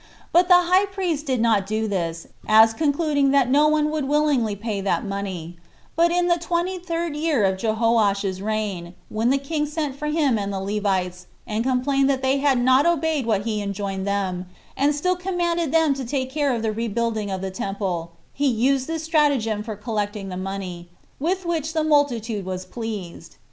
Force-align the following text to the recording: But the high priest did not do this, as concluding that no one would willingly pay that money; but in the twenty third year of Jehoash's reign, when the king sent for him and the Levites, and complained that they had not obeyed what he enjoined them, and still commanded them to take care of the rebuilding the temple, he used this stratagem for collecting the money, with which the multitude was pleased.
But 0.31 0.47
the 0.47 0.55
high 0.63 0.85
priest 0.87 1.27
did 1.27 1.39
not 1.39 1.67
do 1.67 1.87
this, 1.87 2.25
as 2.47 2.73
concluding 2.73 3.29
that 3.29 3.51
no 3.51 3.67
one 3.67 3.91
would 3.91 4.05
willingly 4.07 4.55
pay 4.55 4.81
that 4.81 5.05
money; 5.05 5.57
but 5.95 6.09
in 6.11 6.25
the 6.27 6.39
twenty 6.39 6.79
third 6.79 7.15
year 7.15 7.43
of 7.43 7.55
Jehoash's 7.55 8.41
reign, 8.41 8.95
when 9.09 9.29
the 9.29 9.37
king 9.37 9.67
sent 9.67 9.95
for 9.95 10.07
him 10.07 10.39
and 10.39 10.51
the 10.51 10.59
Levites, 10.59 11.27
and 11.45 11.63
complained 11.63 12.09
that 12.09 12.23
they 12.23 12.39
had 12.39 12.57
not 12.57 12.87
obeyed 12.87 13.27
what 13.27 13.43
he 13.45 13.61
enjoined 13.61 14.07
them, 14.07 14.47
and 14.75 14.95
still 14.95 15.15
commanded 15.15 15.71
them 15.71 15.93
to 15.93 16.03
take 16.03 16.31
care 16.31 16.51
of 16.51 16.63
the 16.63 16.71
rebuilding 16.71 17.27
the 17.39 17.51
temple, 17.51 18.13
he 18.33 18.47
used 18.47 18.87
this 18.87 19.03
stratagem 19.03 19.61
for 19.61 19.75
collecting 19.75 20.29
the 20.29 20.35
money, 20.35 20.89
with 21.19 21.45
which 21.45 21.73
the 21.73 21.83
multitude 21.83 22.43
was 22.43 22.65
pleased. 22.65 23.35